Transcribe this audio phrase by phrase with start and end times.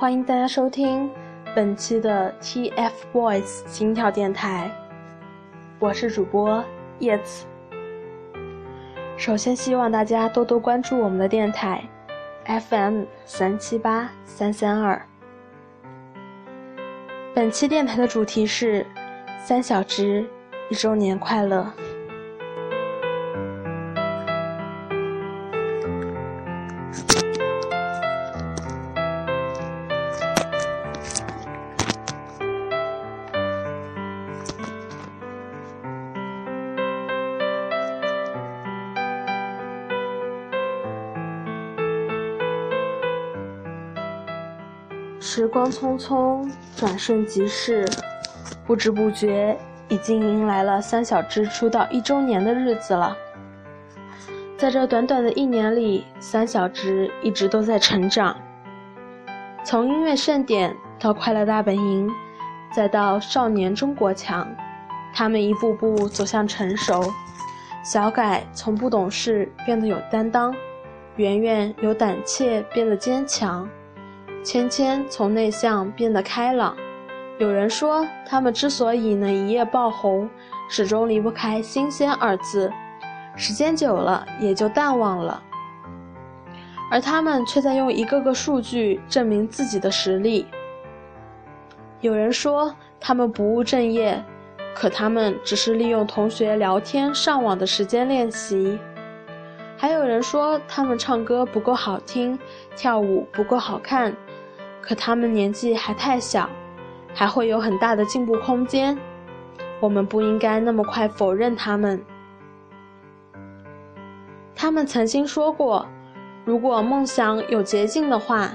[0.00, 1.10] 欢迎大家收听
[1.54, 4.70] 本期的 TFBOYS 心跳电台，
[5.78, 6.64] 我是主播
[7.00, 7.44] 叶子。
[9.18, 11.84] 首先，希望大家多多关注我们的电台
[12.46, 15.06] FM 三七八三三二。
[17.34, 18.86] 本期电台的主题是
[19.44, 20.26] 三小只
[20.70, 21.70] 一周年快乐。
[45.22, 47.86] 时光匆匆，转瞬即逝，
[48.66, 49.54] 不知不觉
[49.88, 53.14] 已经迎来了三小只出道一周年的日子了。
[54.56, 58.34] 在这短短的一年里，三小只一直都在成长。
[59.62, 62.10] 从音乐盛典到快乐大本营，
[62.72, 64.48] 再到少年中国强，
[65.14, 67.04] 他们一步步走向成熟。
[67.84, 70.54] 小改从不懂事变得有担当，
[71.16, 73.68] 圆圆由胆怯变得坚强。
[74.42, 76.74] 芊芊从内向变得开朗，
[77.38, 80.28] 有人说他们之所以能一夜爆红，
[80.68, 82.72] 始终离不开“新鲜”二字，
[83.36, 85.42] 时间久了也就淡忘了。
[86.90, 90.46] 而他们却在用一个个数据证明自己的实力。
[92.00, 94.24] 有人说他们不务正业，
[94.74, 98.78] 可他们只是利用同学聊天、上网的时间练习。
[99.76, 102.38] 还有人说他们唱歌不够好听，
[102.74, 104.16] 跳舞不够好看。
[104.82, 106.48] 可他们年纪还太小，
[107.14, 108.96] 还会有很大的进步空间。
[109.80, 112.02] 我们不应该那么快否认他们。
[114.54, 115.86] 他们曾经说过，
[116.44, 118.50] 如果梦想有捷径的话，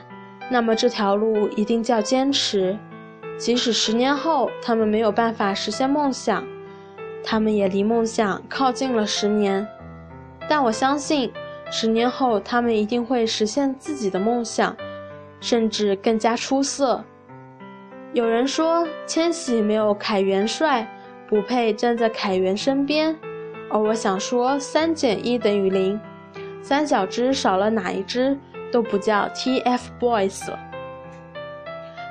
[0.51, 2.77] 那么这条路一定叫坚持。
[3.37, 6.45] 即使十年后他们没有办法实现梦想，
[7.23, 9.67] 他们也离梦想靠近了十年。
[10.47, 11.33] 但我相信，
[11.71, 14.77] 十年后他们一定会实现自己的梦想。
[15.39, 17.03] 甚至更加出色。
[18.13, 20.87] 有人说，千玺没有凯元帅，
[21.27, 23.15] 不配站在凯元身边。
[23.69, 25.99] 而我想说，三减一等于零，
[26.61, 28.37] 三小只少了哪一只
[28.71, 30.59] 都不叫 TFBOYS 了。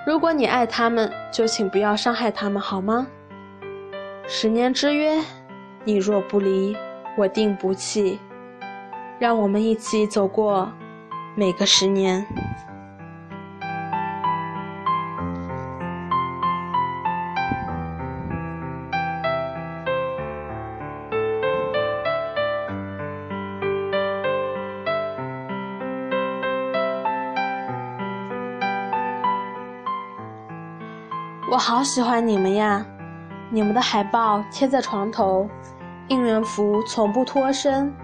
[0.07, 3.07] 如果你爱他们，就请不要伤害他们，好吗？
[4.27, 5.23] 十年之约，
[5.85, 6.77] 你若不离，
[7.17, 8.19] 我定不弃。
[9.19, 10.71] 让我们一起走过
[11.37, 12.27] 每个十年。
[31.55, 32.85] 我好喜欢你们呀！
[33.49, 35.49] 你们的海报贴在床头，
[36.09, 37.95] 应援服从不脱身，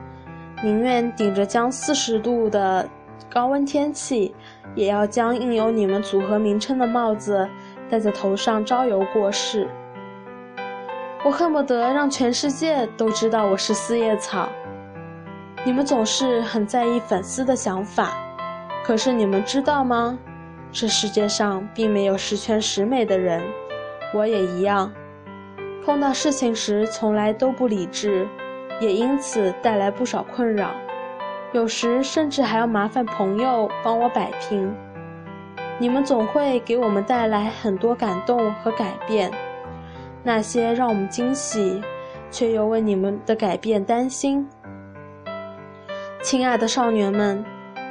[0.62, 2.88] 宁愿顶着将四十度的
[3.28, 4.32] 高温天气，
[4.76, 7.48] 也要将印有你们组合名称的帽子
[7.90, 9.68] 戴在头上招摇过市。
[11.24, 14.48] 我恨不得让全世界都知道我是四叶草。
[15.64, 18.12] 你们总是很在意粉丝的想法，
[18.84, 20.16] 可是你们知道吗？
[20.72, 23.42] 这世界上并没有十全十美的人，
[24.14, 24.92] 我也一样。
[25.84, 28.26] 碰到事情时从来都不理智，
[28.80, 30.70] 也因此带来不少困扰。
[31.52, 34.72] 有时甚至还要麻烦朋友帮我摆平。
[35.78, 39.32] 你们总会给我们带来很多感动和改变，
[40.22, 41.82] 那些让我们惊喜，
[42.30, 44.46] 却又为你们的改变担心。
[46.22, 47.44] 亲爱的少年们，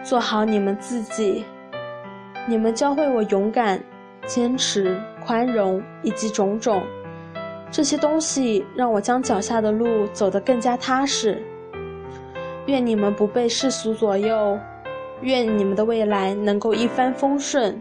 [0.04, 1.44] 做好你们自己。
[2.50, 3.80] 你们教会我勇敢、
[4.26, 6.82] 坚持、宽容以及种种
[7.70, 11.44] 这些东西，让我将脚下的路走得更加踏实。
[12.66, 14.58] 愿你们不被世俗左右，
[15.22, 17.80] 愿你们的未来能够一帆风顺，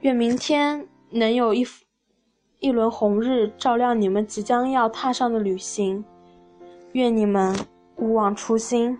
[0.00, 1.64] 愿明天能有一
[2.58, 6.04] 一轮红日照亮你们即将要踏上的旅行，
[6.90, 7.56] 愿你们
[7.98, 8.98] 勿忘初心。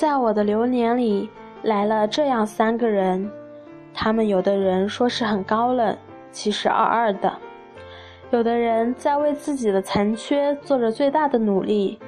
[0.00, 1.28] 在我的流年里
[1.62, 3.30] 来了这样三个人，
[3.92, 5.94] 他们有的人说是很高冷，
[6.32, 7.30] 其实二二的；
[8.30, 11.98] 有的人在为自己的残缺做着最大的努力；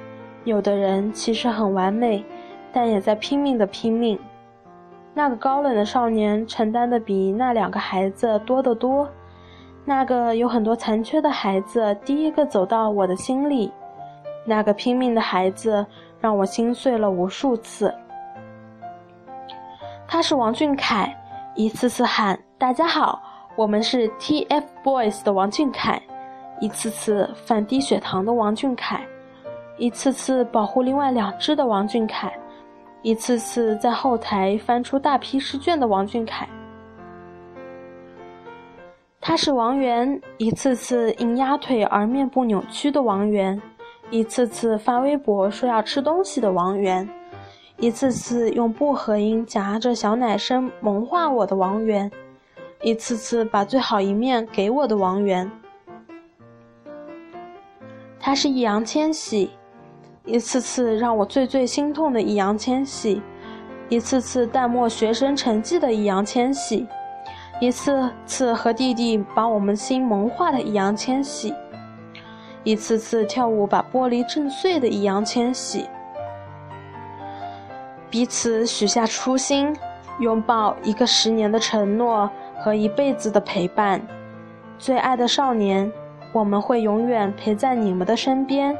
[0.43, 2.25] 有的人其实很完美，
[2.71, 4.17] 但也在拼命的拼命。
[5.13, 9.07] 那个高冷的少年承担的比那两个孩子多得多。
[9.85, 13.71] 那个有很多残缺的孩子第一个走到我的心里，
[14.47, 15.85] 那个拼命的孩子
[16.23, 17.93] 让我心碎了无数次。
[20.07, 21.13] 他是王俊凯，
[21.53, 23.21] 一次次喊“大家好，
[23.57, 26.01] 我们是 TFBOYS” 的王俊凯，
[26.61, 29.05] 一次次犯低血糖的王俊凯，
[29.77, 32.31] 一次次保护另外两只的王俊凯，
[33.01, 36.47] 一次次在后台翻出大批试卷的王俊凯。
[39.19, 43.61] 他是王源，一次次因压腿而面部扭曲的王源，
[44.13, 47.09] 一次次发微博说要吃东西的王源，
[47.77, 52.11] 一次次用薄荷音夹着小奶声萌化我的王源，
[52.83, 55.49] 一次次把最好一面给我的王源。
[58.19, 59.49] 他是易烊千玺，
[60.25, 63.19] 一次次让我最最心痛的易烊千玺，
[63.89, 66.85] 一次次淡漠学生成绩的易烊千玺。
[67.59, 71.51] 一次次和弟弟把我们心萌化的易烊千玺，
[72.63, 75.89] 一次次跳舞把玻璃震碎的易烊千玺，
[78.09, 79.75] 彼此许下初心，
[80.19, 82.29] 拥抱一个十年的承诺
[82.61, 84.01] 和一辈子的陪伴。
[84.79, 85.91] 最爱的少年，
[86.31, 88.77] 我们会永远陪在你们的身边。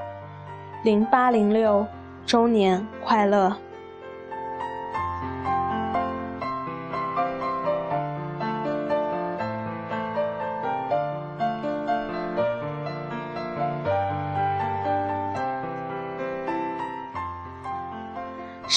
[0.83, 1.85] 零八零六
[2.25, 3.53] 周年快乐！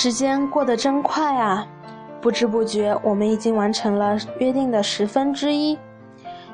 [0.06, 1.66] 时间过得真快啊！
[2.20, 5.76] 不知不觉，我们已经完成了约定的十分之一。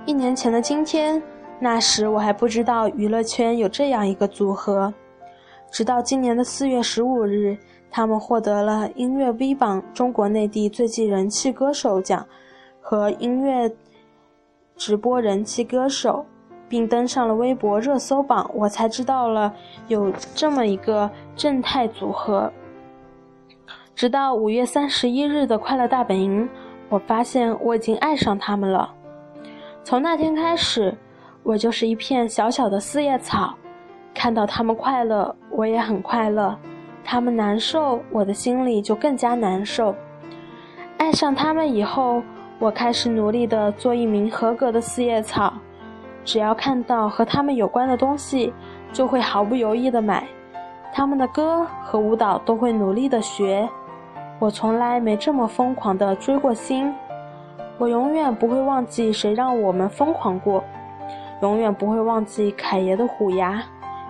[0.06, 1.22] 一年前的今天，
[1.60, 4.94] 那时我还不知道娱乐圈有这样一个组合。
[5.70, 7.58] 直到今年的四月十五日，
[7.90, 12.26] 他们获得了音乐 V 榜中国内地最具人气歌手奖
[12.80, 13.70] 和音乐
[14.76, 16.24] 直播人气歌手，
[16.70, 18.50] 并登上了微博热搜榜。
[18.54, 19.54] 我才知道了
[19.88, 22.50] 有这么一个正太组合。
[24.02, 26.48] 直到五月三十一日的快乐大本营，
[26.88, 28.92] 我发现我已经爱上他们了。
[29.84, 30.92] 从那天开始，
[31.44, 33.54] 我就是一片小小的四叶草，
[34.12, 36.52] 看到他们快乐，我也很快乐；
[37.04, 39.94] 他们难受，我的心里就更加难受。
[40.98, 42.20] 爱上他们以后，
[42.58, 45.54] 我开始努力的做一名合格的四叶草，
[46.24, 48.52] 只要看到和他们有关的东西，
[48.92, 50.26] 就会毫不犹豫的买，
[50.92, 53.68] 他们的歌和舞蹈都会努力的学。
[54.42, 56.92] 我从来没这么疯狂的追过星，
[57.78, 60.64] 我永远不会忘记谁让我们疯狂过，
[61.42, 63.62] 永远不会忘记凯爷的虎牙，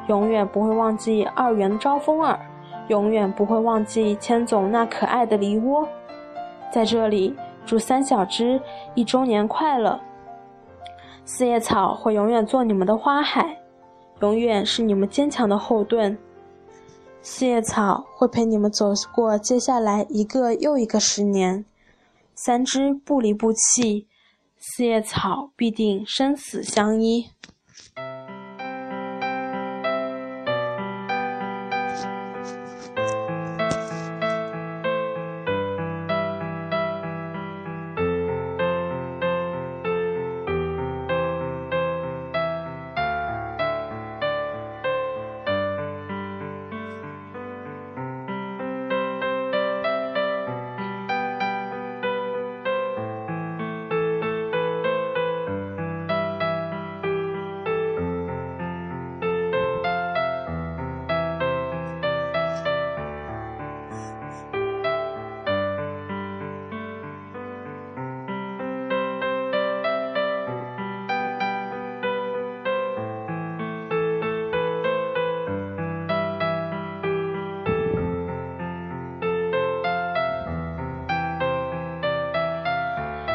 [0.06, 2.38] 永远不会忘记二元的招风耳，
[2.88, 5.87] 永远不会忘记千总那可爱的梨窝。
[6.70, 7.37] 在这里，
[7.67, 8.58] 祝三小只
[8.94, 10.00] 一周年快乐！
[11.26, 13.55] 四叶草会永远做你们的花海，
[14.20, 16.17] 永远是你们坚强的后盾。
[17.24, 21.64] 四叶草会陪你们走过接下来一个又一个十年，
[22.34, 24.08] 三只不离不弃，
[24.58, 27.31] 四叶草必定生死相依。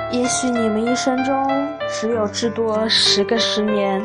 [0.10, 1.46] 也许你们一生中
[1.90, 4.02] 只有至多十个十年，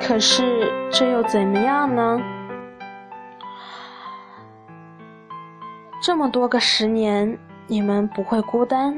[0.00, 2.20] 可是这又怎么样呢？
[6.02, 8.92] 这么多个十年，你们不会孤单。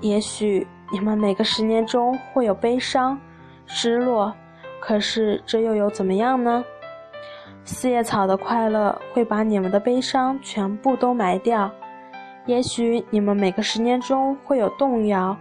[0.00, 3.18] 也许你们每个十年中会有悲伤、
[3.66, 4.34] 失落，
[4.78, 6.62] 可是这又有怎么样呢？
[7.64, 11.70] 四叶草的快乐会把你们的悲伤全部都埋掉。
[12.46, 15.36] 也许你们每个十年中会有动摇，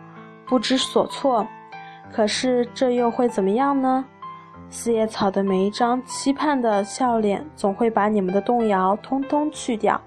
[0.45, 1.47] 不知所措，
[2.11, 4.05] 可是这又会怎么样呢？
[4.69, 9.99] 四叶草的每一张期盼的笑脸，总会把你们的动摇通通去掉。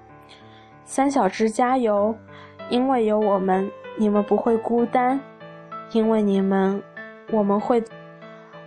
[0.85, 2.15] 三小只加油，
[2.69, 5.19] 因为有我们，你们不会孤单；
[5.93, 6.81] 因为你们，
[7.33, 7.83] 我们会，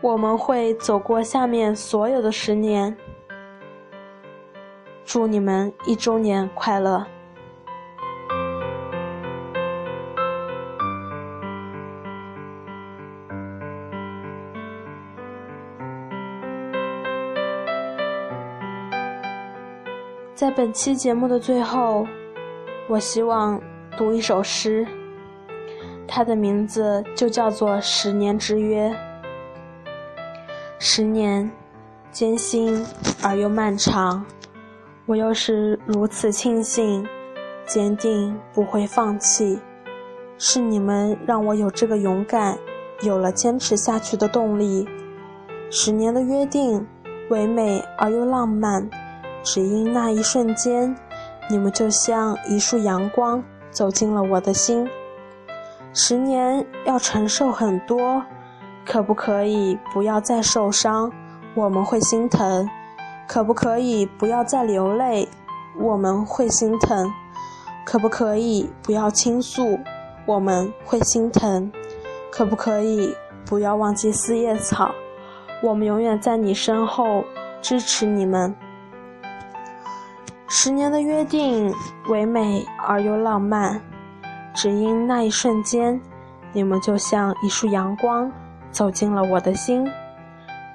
[0.01, 2.97] 我们会走过下面所有的十年。
[5.05, 7.05] 祝你们一周年快乐！
[20.35, 22.05] 在本期节目的最后，
[22.89, 23.57] 我希望
[23.97, 24.85] 读一首诗，
[26.05, 28.89] 它的名字就叫做《十年之约》。
[30.77, 31.49] 十年，
[32.11, 32.85] 艰辛
[33.23, 34.25] 而又漫长，
[35.05, 37.07] 我又是如此庆幸，
[37.65, 39.57] 坚定不会放弃。
[40.37, 42.57] 是你们让我有这个勇敢，
[43.03, 44.85] 有了坚持下去的动力。
[45.71, 46.85] 十年的约定，
[47.29, 48.89] 唯美而又浪漫。
[49.45, 50.95] 只因那一瞬间，
[51.51, 54.89] 你们就像一束阳光走进了我的心。
[55.93, 58.23] 十年要承受很多，
[58.83, 61.11] 可不可以不要再受伤？
[61.53, 62.67] 我们会心疼。
[63.27, 65.29] 可不可以不要再流泪？
[65.79, 67.13] 我们会心疼。
[67.85, 69.79] 可不可以不要倾诉？
[70.25, 71.71] 我们会心疼。
[72.31, 74.91] 可不可以不要忘记四叶草？
[75.61, 77.23] 我们永远在你身后
[77.61, 78.55] 支持你们。
[80.47, 81.73] 十年的约定，
[82.07, 83.81] 唯美而又浪漫，
[84.53, 85.99] 只因那一瞬间，
[86.53, 88.31] 你们就像一束阳光，
[88.71, 89.87] 走进了我的心。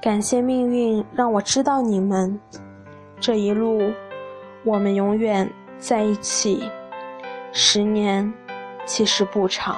[0.03, 2.39] 感谢命运让我知道你们，
[3.21, 3.93] 这一路，
[4.65, 5.49] 我们永远
[5.79, 6.69] 在一起。
[7.53, 8.33] 十年，
[8.85, 9.77] 其实不长。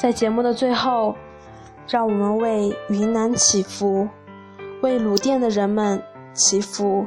[0.00, 1.14] 在节目的最后，
[1.86, 4.08] 让我们为云南祈福，
[4.80, 6.02] 为鲁甸的人们
[6.32, 7.04] 祈福。